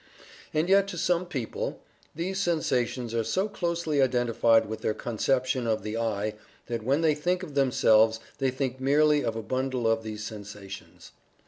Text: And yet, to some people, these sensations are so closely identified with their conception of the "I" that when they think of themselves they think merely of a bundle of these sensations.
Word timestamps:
And 0.51 0.67
yet, 0.67 0.87
to 0.87 0.97
some 0.97 1.27
people, 1.27 1.79
these 2.15 2.39
sensations 2.39 3.13
are 3.13 3.23
so 3.23 3.47
closely 3.47 4.01
identified 4.01 4.65
with 4.65 4.81
their 4.81 4.95
conception 4.95 5.67
of 5.67 5.83
the 5.83 5.95
"I" 5.95 6.33
that 6.65 6.81
when 6.83 7.01
they 7.01 7.13
think 7.13 7.43
of 7.43 7.53
themselves 7.53 8.19
they 8.39 8.49
think 8.49 8.79
merely 8.79 9.23
of 9.23 9.35
a 9.35 9.43
bundle 9.43 9.87
of 9.87 10.01
these 10.01 10.23
sensations. 10.23 11.11